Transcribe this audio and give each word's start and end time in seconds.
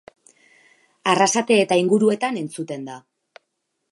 Arrasate 1.11 1.59
eta 1.65 1.77
inguruetan 1.83 2.41
entzuten 2.43 2.91
da. 2.91 2.99